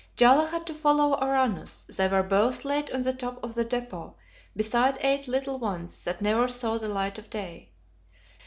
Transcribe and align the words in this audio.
Jaala 0.17 0.47
had 0.49 0.65
to 0.65 0.73
follow 0.73 1.15
Uranus; 1.21 1.83
they 1.83 2.07
were 2.07 2.23
both 2.23 2.65
laid 2.65 2.89
on 2.89 3.01
the 3.01 3.13
top 3.13 3.37
of 3.43 3.53
the 3.53 3.63
depot, 3.63 4.15
beside 4.55 4.97
eight 5.01 5.27
little 5.27 5.59
ones 5.59 6.05
that 6.05 6.23
never 6.23 6.47
saw 6.47 6.79
the 6.79 6.89
light 6.89 7.19
of 7.19 7.29
day. 7.29 7.69